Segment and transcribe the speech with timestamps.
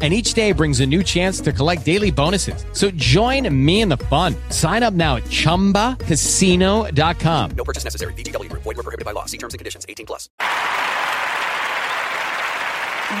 [0.00, 2.64] and each day brings a new chance to collect daily bonuses.
[2.72, 4.34] So join me in the fun.
[4.48, 7.50] Sign up now at ChumbaCasino.com.
[7.50, 8.14] No purchase necessary.
[8.14, 8.50] VGW.
[8.52, 9.26] Void were prohibited by law.
[9.26, 9.84] See terms and conditions.
[9.86, 10.30] 18 plus.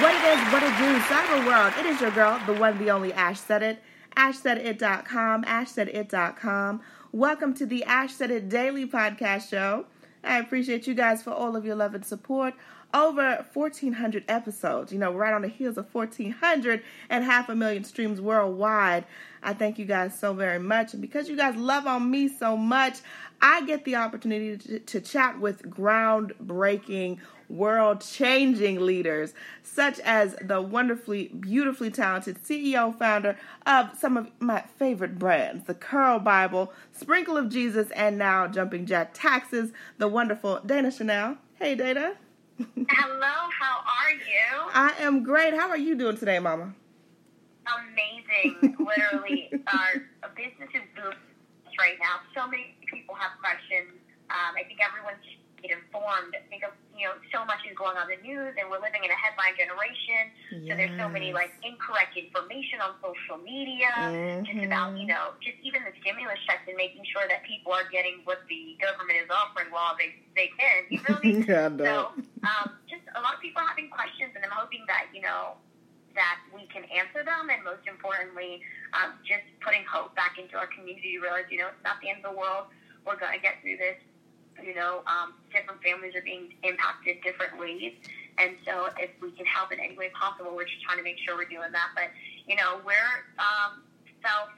[0.00, 1.74] What it is, what it do, cyber world.
[1.78, 3.82] It is your girl, the one, the only Ash said it.
[4.16, 6.80] AshSaidIt.com, AshSaidIt.com.
[7.12, 9.86] Welcome to the Ash Said It Daily Podcast Show.
[10.22, 12.54] I appreciate you guys for all of your love and support
[12.92, 14.92] over 1,400 episodes.
[14.92, 19.04] You know, right on the heels of 1,400 and half a million streams worldwide.
[19.42, 20.92] I thank you guys so very much.
[20.92, 22.98] And because you guys love on me so much,
[23.40, 27.18] I get the opportunity to, to chat with groundbreaking,
[27.48, 34.62] world changing leaders, such as the wonderfully, beautifully talented CEO founder of some of my
[34.78, 40.60] favorite brands, the Curl Bible, Sprinkle of Jesus, and now Jumping Jack Taxes, the wonderful
[40.64, 41.38] Dana Chanel.
[41.54, 42.14] Hey, Dana.
[42.60, 44.68] Hello, how are you?
[44.74, 45.54] I am great.
[45.54, 46.74] How are you doing today, Mama?
[47.64, 48.76] Amazing.
[48.76, 51.16] Literally, our business is booming
[51.78, 52.20] right now.
[52.36, 53.96] So many people have questions.
[54.28, 55.24] Um, I think everyone's
[55.62, 56.32] get informed.
[56.34, 56.64] I think
[56.96, 59.16] you know so much is going on in the news, and we're living in a
[59.20, 60.32] headline generation.
[60.52, 60.68] Yes.
[60.68, 64.44] So there's so many like incorrect information on social media, mm-hmm.
[64.44, 67.88] just about you know just even the stimulus checks and making sure that people are
[67.92, 70.88] getting what the government is offering while they they can.
[70.88, 74.54] You really know yeah, So um, just a lot of people having questions, and I'm
[74.54, 75.60] hoping that you know
[76.14, 78.62] that we can answer them, and most importantly,
[78.94, 81.14] um, just putting hope back into our community.
[81.14, 82.66] You realize, you know, it's not the end of the world.
[83.06, 83.98] We're going to get through this.
[84.58, 87.94] You know, um, different families are being impacted different ways.
[88.36, 91.16] And so if we can help in any way possible, we're just trying to make
[91.24, 91.94] sure we're doing that.
[91.94, 92.12] But,
[92.44, 93.84] you know, we're um,
[94.20, 94.52] self,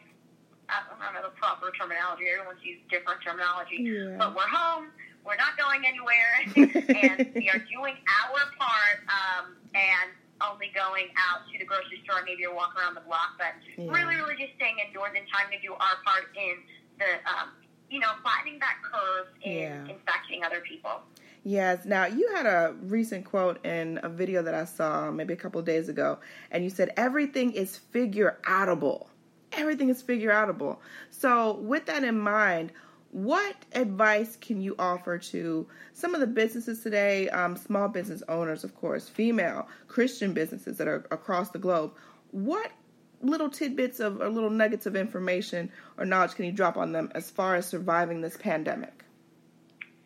[0.67, 2.25] I don't know the proper terminology.
[2.31, 3.85] Everyone's used different terminology.
[3.85, 4.19] Yeah.
[4.19, 4.91] But we're home.
[5.25, 6.35] We're not going anywhere.
[6.57, 8.99] and we are doing our part.
[9.09, 10.11] Um, and
[10.43, 13.87] only going out to the grocery store, maybe or walk around the block, but yeah.
[13.87, 16.59] really, really just staying indoors and trying to do our part in
[16.99, 17.55] the um,
[17.93, 19.81] you know, flattening that curve in yeah.
[19.83, 21.03] infecting other people.
[21.45, 21.85] Yes.
[21.85, 25.61] Now, you had a recent quote in a video that I saw maybe a couple
[25.61, 26.19] of days ago,
[26.51, 29.09] and you said everything is figure outable.
[29.53, 30.79] Everything is figure outable.
[31.11, 32.73] So, with that in mind,
[33.13, 38.65] what advice can you offer to some of the businesses today, um, small business owners,
[38.65, 41.93] of course, female Christian businesses that are across the globe?
[42.31, 42.73] What
[43.21, 47.13] little tidbits of or little nuggets of information or knowledge can you drop on them
[47.15, 49.05] as far as surviving this pandemic?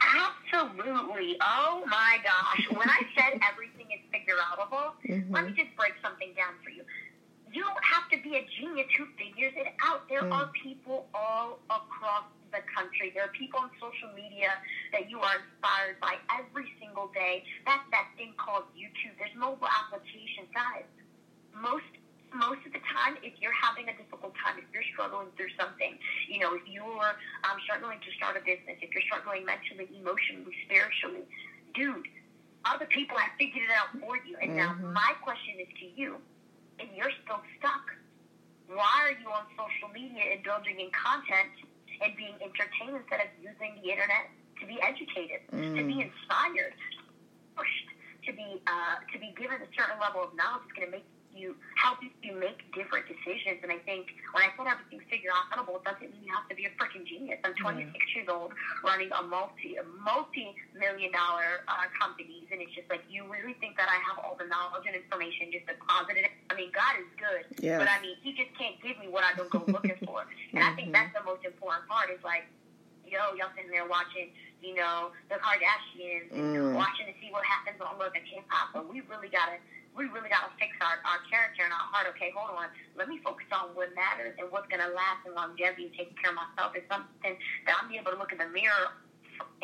[0.00, 1.36] Absolutely.
[1.40, 2.66] Oh my gosh.
[2.76, 5.32] when I said everything is figure outable, mm-hmm.
[5.32, 6.82] let me just break something down for you.
[7.52, 10.08] You don't have to be a genius who figures it out.
[10.08, 10.32] There mm.
[10.32, 12.24] are people all across
[12.56, 13.12] the country.
[13.12, 14.56] There are people on social media
[14.96, 17.44] that you are inspired by every single day.
[17.68, 19.12] That's that thing called YouTube.
[19.20, 20.48] There's mobile applications.
[20.56, 20.88] Guys,
[21.52, 21.86] most
[22.34, 25.96] most of the time, if you're having a difficult time, if you're struggling through something,
[26.28, 27.12] you know, if you're
[27.46, 31.24] um, struggling to start a business, if you're struggling mentally, emotionally, spiritually,
[31.72, 32.04] dude,
[32.66, 34.36] other people have figured it out for you.
[34.42, 34.84] And mm-hmm.
[34.84, 36.20] now my question is to you,
[36.82, 37.94] and you're still stuck.
[38.68, 41.54] Why are you on social media indulging in content
[42.02, 44.28] and being entertained instead of using the internet
[44.60, 45.76] to be educated, mm.
[45.76, 46.08] to be mm.
[46.08, 46.74] inspired,
[47.56, 47.88] pushed,
[48.26, 51.08] to be uh, to be given a certain level of knowledge that's going to make
[51.36, 53.60] you help you make different decisions.
[53.62, 56.56] And I think when I said everything's figure outable, it doesn't mean you have to
[56.56, 57.38] be a freaking genius.
[57.44, 58.52] I'm 26 years old,
[58.82, 63.54] running a multi a multi million dollar uh, companies, and it's just like you really
[63.60, 66.26] think that I have all the knowledge and information just deposited.
[66.50, 67.78] I mean, God is good, Yes.
[67.78, 70.24] but I mean, He just can't give me what I don't go looking for.
[70.56, 72.08] And I think that's the most important part.
[72.10, 72.48] Is like
[73.06, 76.74] yo, y'all sitting there watching, you know, the Kardashians, Mm.
[76.74, 79.62] watching to see what happens on Love and Hip Hop, but we really gotta,
[79.96, 82.06] we really gotta fix our, our character and our heart.
[82.12, 85.88] Okay, hold on, let me focus on what matters and what's gonna last and longevity.
[85.88, 87.34] and Taking care of myself is something
[87.64, 88.92] that I'm able to look in the mirror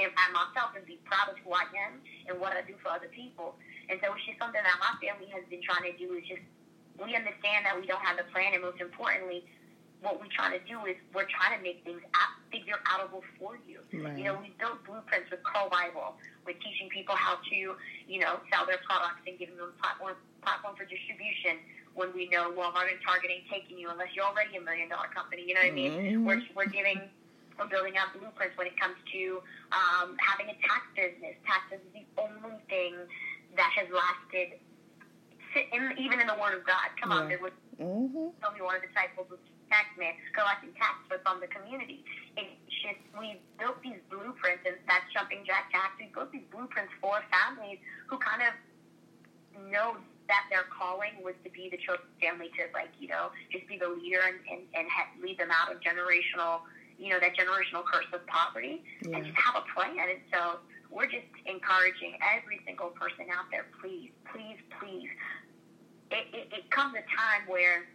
[0.00, 2.88] and at myself and be proud of who I am and what I do for
[2.88, 3.60] other people.
[3.92, 6.16] And so it's just something that my family has been trying to do.
[6.16, 6.44] Is just
[6.96, 9.44] we understand that we don't have the plan, and most importantly,
[10.00, 13.56] what we're trying to do is we're trying to make things out, figure outable for
[13.64, 13.80] you.
[13.94, 14.18] Right.
[14.18, 16.18] You know, we built blueprints with Curl Bible.
[16.44, 20.74] We're teaching people how to, you know, sell their products and giving them platform platform
[20.74, 21.62] for distribution.
[21.94, 25.06] When we know Walmart and Target ain't taking you unless you're already a million dollar
[25.14, 25.44] company.
[25.46, 25.92] You know what I mean?
[25.92, 26.24] Mhm.
[26.24, 27.00] We're we're giving.
[27.60, 29.42] We're building out blueprints when it comes to
[29.76, 31.36] um, having a tax business.
[31.44, 32.96] Taxes is the only thing
[33.60, 34.56] that has lasted,
[35.54, 36.88] in, even in the Word of God.
[37.00, 38.30] Come on, there was Mm-hmm.
[38.46, 42.04] only one of the disciples was tax man collecting tax from the community.
[42.36, 42.51] It's
[42.82, 45.94] just we built these blueprints, and that's jumping jack tax.
[45.98, 47.78] We built these blueprints for families
[48.10, 48.52] who kind of
[49.70, 49.96] know
[50.28, 53.76] that their calling was to be the chosen family to like you know just be
[53.78, 56.62] the leader and and, and ha- lead them out of generational
[56.98, 59.16] you know that generational curse of poverty Yeah.
[59.18, 59.96] and just have a plan.
[59.98, 60.58] And so
[60.90, 65.08] we're just encouraging every single person out there, please, please, please.
[66.12, 67.88] It, it, it comes a time where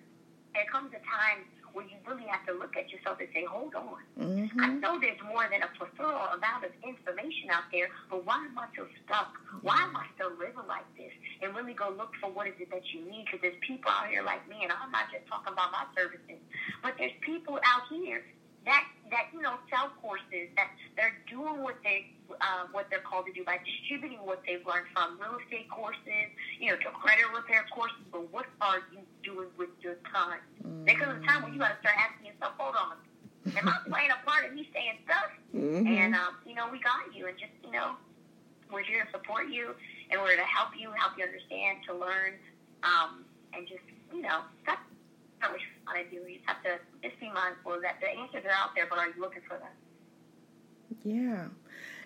[0.58, 1.46] there comes a time
[1.78, 4.02] where you really have to look at yourself and say, hold on.
[4.18, 4.58] Mm-hmm.
[4.58, 8.58] I know there's more than a plethora amount of information out there, but why am
[8.58, 9.38] I so stuck?
[9.62, 11.14] Why am I still living like this?
[11.46, 14.10] And really go look for what is it that you need because there's people out
[14.10, 16.42] here like me, and I'm not just talking about my services,
[16.82, 18.26] but there's people out here
[18.66, 18.82] that
[19.12, 22.12] that you know sell courses that they're doing what they
[22.42, 26.28] uh, what they're called to do by distributing what they've learned from real estate courses,
[26.60, 28.04] you know, to credit repair courses.
[28.12, 30.44] But what are you doing with your time?
[30.86, 32.98] There comes a time when you got to start asking yourself, hold on,
[33.56, 35.32] am I playing a part in me saying stuff?
[35.56, 35.88] Mm-hmm.
[35.88, 37.96] And um, you know, we got you, and just you know,
[38.72, 39.76] we're here to support you,
[40.12, 42.36] and we're to help you, help you understand, to learn,
[42.84, 43.24] um,
[43.54, 43.84] and just
[44.14, 44.82] you know, that's
[46.06, 46.58] how much fun I do.
[46.62, 49.08] You just have to just be mindful that the answers are out there, but are
[49.08, 49.70] you looking for them?
[51.04, 51.48] Yeah.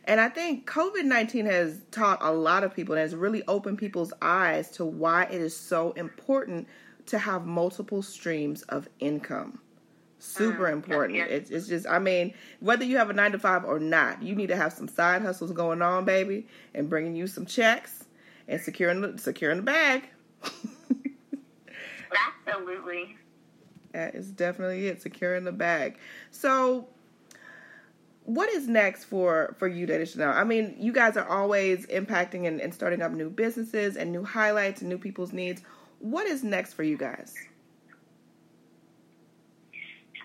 [0.05, 3.77] And I think COVID 19 has taught a lot of people and has really opened
[3.77, 6.67] people's eyes to why it is so important
[7.07, 9.59] to have multiple streams of income.
[10.19, 11.17] Super Mm, important.
[11.17, 11.25] yeah.
[11.25, 14.35] It's, it's just, I mean, whether you have a nine to five or not, you
[14.35, 18.05] need to have some side hustles going on, baby, and bringing you some checks
[18.47, 20.03] and securing the, securing the bag.
[22.47, 23.17] Absolutely.
[23.93, 25.97] That is definitely it, securing the bag.
[26.31, 26.87] So,
[28.23, 30.31] what is next for for you, Dana Chanel?
[30.31, 34.23] I mean, you guys are always impacting and, and starting up new businesses and new
[34.23, 35.61] highlights and new people's needs.
[35.99, 37.35] What is next for you guys?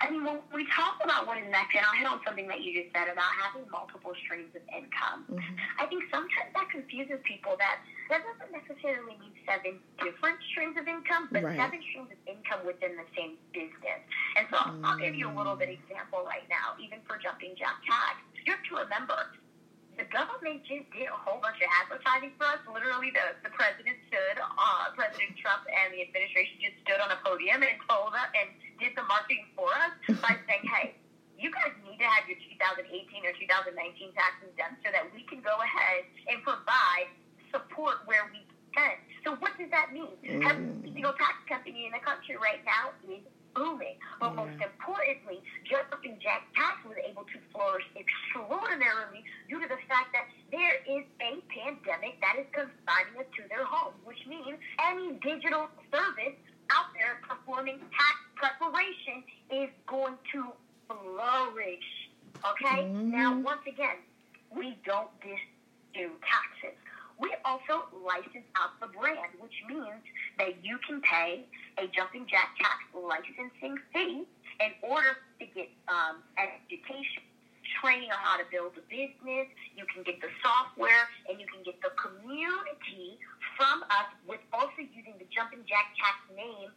[0.00, 2.60] I mean, when we talk about what is next, and I'll hit on something that
[2.60, 5.24] you just said about having multiple streams of income.
[5.30, 5.56] Mm-hmm.
[5.80, 10.86] I think sometimes that confuses people that that doesn't necessarily mean seven different streams of
[10.86, 11.56] income, but Right.
[11.58, 14.00] seven streams of income within the same business.
[14.36, 15.78] And so I'll- I'll give you a little bit mm.
[15.82, 18.22] example right now, even for jumping jack tax.
[18.44, 19.32] You have to remember,
[19.96, 22.60] the government just did a whole bunch of advertising for us.
[22.68, 27.18] Literally, the, the president stood, uh, President Trump and the administration just stood on a
[27.24, 30.92] podium and told us and did the marketing for us by saying, hey,
[31.40, 32.88] you guys need to have your 2018
[33.24, 37.08] or 2019 taxes done so that we can go ahead and provide
[37.52, 38.44] support where we
[38.76, 39.00] can.
[39.24, 40.12] So what does that mean?
[40.44, 43.24] Every single tax company in the country right now is
[43.56, 43.96] booming.
[44.20, 50.12] But most importantly, Jumping Jack Tax was able to flourish extraordinarily due to the fact
[50.12, 55.16] that there is a pandemic that is confining us to their homes, which means any
[55.24, 56.36] digital service
[56.70, 60.52] out there performing tax preparation is going to
[60.86, 61.88] flourish.
[62.44, 62.84] Okay?
[62.86, 63.42] Now, mm-hmm.
[63.42, 64.04] once again,
[64.54, 65.48] we don't just
[65.94, 66.76] do taxes.
[67.18, 70.04] We also license out the brand, which means
[70.38, 71.46] that you can pay
[71.78, 74.24] a Jumping Jack Tax licensing fee
[74.60, 77.24] in order to get um, education,
[77.80, 79.48] training on how to build a business.
[79.76, 83.16] You can get the software, and you can get the community
[83.56, 86.68] from us with also using the Jumping Jack Tax name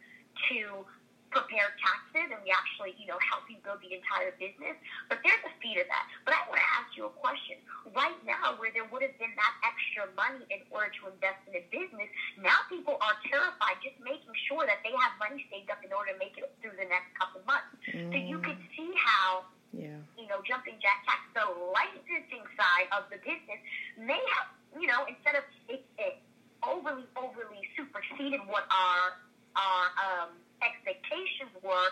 [0.48, 0.88] to
[1.30, 4.74] prepare taxes and we actually, you know, help you build the entire business.
[5.06, 6.04] But there's a fee to that.
[6.26, 7.62] But I want to ask you a question.
[7.94, 11.54] Right now, where there would have been that extra money in order to invest in
[11.58, 15.80] a business, now people are terrified just making sure that they have money saved up
[15.86, 17.70] in order to make it through the next couple months.
[17.90, 18.10] Mm.
[18.10, 20.02] So you could see how yeah.
[20.18, 23.60] you know, jumping jack tax, the licensing side of the business
[23.94, 26.18] may have, you know, instead of it, it
[26.66, 29.14] overly, overly superseded what our
[29.58, 30.30] our um,
[30.62, 31.90] expectations were,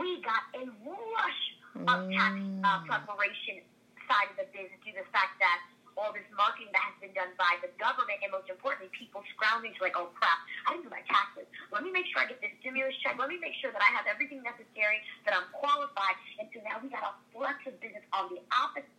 [0.00, 1.42] we got a rush
[1.76, 2.32] of tax
[2.64, 2.88] uh, mm.
[2.88, 3.60] preparation
[4.08, 5.60] side of the business due to the fact that
[5.96, 9.72] all this marketing that has been done by the government, and most importantly, people scrounging
[9.72, 10.36] to like, oh crap,
[10.68, 11.48] I didn't do my taxes.
[11.72, 13.16] Let me make sure I get this stimulus check.
[13.16, 16.20] Let me make sure that I have everything necessary, that I'm qualified.
[16.36, 18.92] And so now we got a flex of business on the opposite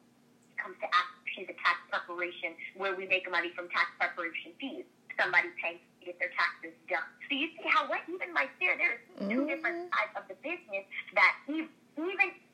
[0.58, 4.90] comes to actually the tax preparation, where we make money from tax preparation fees.
[5.14, 7.06] Somebody pays to get their taxes done.
[7.30, 9.46] So you see how what even right there, there's two mm-hmm.
[9.46, 11.70] different sides of the business that even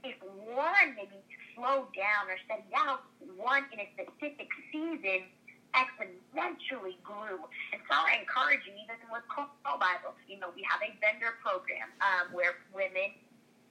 [0.04, 0.20] if
[0.52, 1.16] one maybe
[1.56, 3.00] slowed down or steadied down,
[3.40, 5.32] one in a specific season
[5.72, 7.40] exponentially grew.
[7.72, 11.38] And so I encourage you, even with Curl Bible, you know, we have a vendor
[11.40, 13.14] program um, where women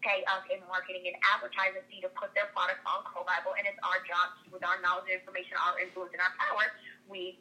[0.02, 3.66] pay us in marketing and advertising fee to put their products on Curl Bible, and
[3.66, 6.74] it's our job with our knowledge and information, our influence, and our power,
[7.06, 7.38] we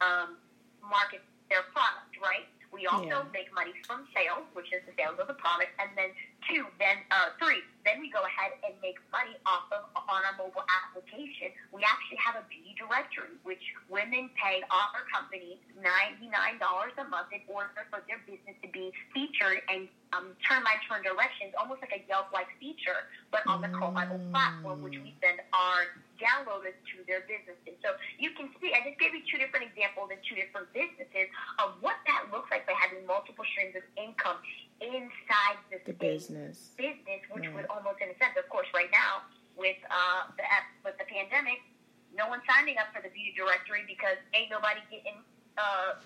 [0.00, 0.40] um,
[0.80, 1.20] market
[1.52, 2.48] their product, right?
[2.72, 3.36] We also yeah.
[3.36, 6.08] make money from sales, which is the sales of the product, and then
[6.48, 10.32] two, then uh, three, then we go ahead and make money off of on our
[10.40, 11.52] mobile application.
[11.68, 13.62] We actually have a beauty directory, which
[13.92, 18.68] women pay our company ninety nine dollars a month in order for their business to
[18.72, 19.86] be featured and
[20.16, 23.80] um, turn my turn directions, almost like a Yelp like feature, but on the mm.
[23.92, 27.76] Bible platform, which we send our downloaded to their businesses.
[27.80, 31.28] So you can see, I just gave you two different examples in two different businesses
[31.60, 34.40] of what that looks like by having multiple streams of income
[34.80, 36.74] inside the, the business.
[36.76, 37.64] Business, which right.
[37.64, 39.24] would almost, in a sense, of course, right now
[39.56, 40.44] with uh, the
[40.84, 41.60] with the pandemic,
[42.16, 45.20] no one's signing up for the beauty directory because ain't nobody getting
[45.56, 46.00] uh,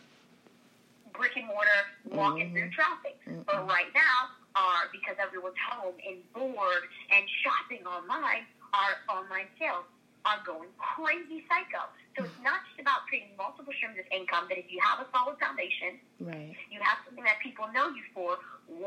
[1.14, 2.68] brick and mortar walking mm-hmm.
[2.68, 3.18] through traffic.
[3.26, 3.46] Mm-hmm.
[3.46, 9.86] But right now, are because everyone's home and bored and shopping online, are online sales
[10.26, 11.86] are going crazy psycho.
[12.18, 15.06] So it's not just about creating multiple streams of income, but if you have a
[15.14, 16.50] solid foundation, right.
[16.66, 18.34] you have something that people know you for,
[18.66, 18.82] 100%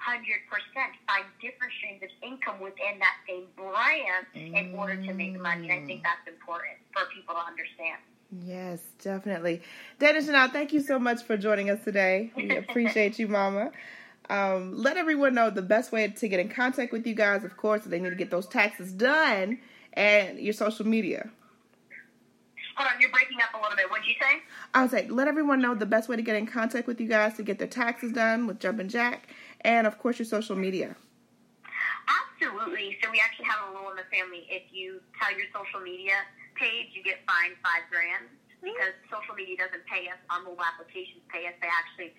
[0.00, 4.56] find different streams of income within that same brand mm.
[4.56, 5.68] in order to make money.
[5.68, 8.00] And I think that's important for people to understand.
[8.46, 9.60] Yes, definitely.
[9.98, 12.32] Dana Chanel, thank you so much for joining us today.
[12.36, 13.72] We appreciate you, Mama.
[14.30, 17.56] Um, let everyone know the best way to get in contact with you guys, of
[17.56, 19.58] course, if they need to get those taxes done
[19.94, 21.30] and your social media.
[22.76, 23.90] Hold on, you're breaking up a little bit.
[23.90, 24.40] What'd you say?
[24.72, 27.08] I was like, let everyone know the best way to get in contact with you
[27.08, 29.28] guys to get their taxes done with Jumpin' Jack,
[29.60, 30.96] and of course your social media.
[32.08, 32.96] Absolutely.
[33.04, 34.48] So we actually have a rule in the family.
[34.48, 36.24] If you tell your social media
[36.56, 38.32] page, you get fined five grand
[38.64, 39.12] because mm-hmm.
[39.12, 40.16] social media doesn't pay us.
[40.32, 41.56] Our mobile applications pay us.
[41.60, 42.16] They actually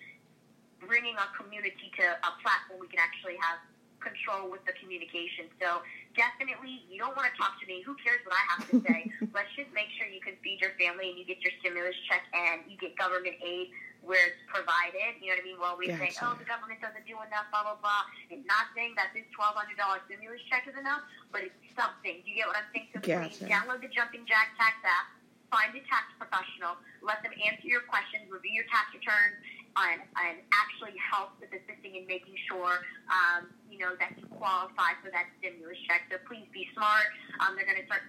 [0.78, 3.62] bringing our community to a platform we can actually have
[4.02, 5.46] control with the communication.
[5.62, 5.80] So
[6.18, 7.80] definitely, you don't want to talk to me.
[7.86, 9.00] Who cares what I have to say?
[9.36, 12.26] Let's just make sure you can feed your family and you get your stimulus check
[12.34, 13.70] and you get government aid
[14.02, 15.22] where it's provided.
[15.22, 15.58] You know what I mean?
[15.62, 16.10] While we gotcha.
[16.10, 18.02] say, oh, the government doesn't do enough, blah, blah, blah.
[18.34, 19.78] And not saying that this $1,200
[20.10, 22.20] stimulus check is enough, but it's something.
[22.22, 22.90] Do you get what I'm saying?
[22.90, 23.30] So gotcha.
[23.30, 25.06] please download the Jumping Jack Tax app,
[25.54, 29.38] find a tax professional, let them answer your questions, review your tax returns,
[29.76, 34.92] and, and actually help with assisting in making sure, um, you know, that you qualify
[35.00, 36.08] for that stimulus check.
[36.12, 37.08] So please be smart.
[37.40, 38.04] Um, they're going to start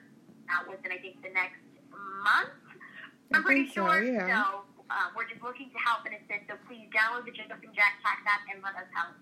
[0.52, 1.64] out within, I think, the next
[2.24, 2.52] month.
[3.34, 4.04] I'm pretty sure.
[4.04, 4.28] So, yeah.
[4.28, 6.52] so uh, we're just looking to help and assist.
[6.52, 9.16] So please download the Jumping Jack Tax app and let us help.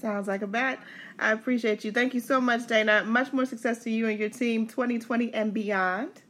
[0.00, 0.78] Sounds like a bet.
[1.18, 1.92] I appreciate you.
[1.92, 3.04] Thank you so much, Dana.
[3.04, 6.22] Much more success to you and your team 2020 and beyond.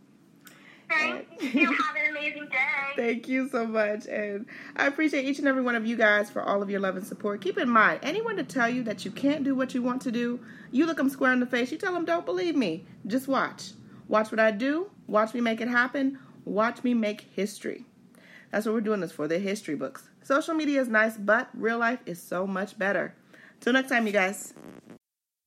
[0.90, 1.72] Thank you.
[1.72, 2.56] Have an amazing day.
[2.96, 4.06] Thank you so much.
[4.06, 6.96] And I appreciate each and every one of you guys for all of your love
[6.96, 7.40] and support.
[7.40, 10.12] Keep in mind, anyone to tell you that you can't do what you want to
[10.12, 12.84] do, you look them square in the face, you tell them, don't believe me.
[13.06, 13.70] Just watch.
[14.08, 14.90] Watch what I do.
[15.06, 16.18] Watch me make it happen.
[16.44, 17.84] Watch me make history.
[18.50, 20.08] That's what we're doing this for, the history books.
[20.22, 23.14] Social media is nice, but real life is so much better.
[23.60, 24.54] Till next time, you guys.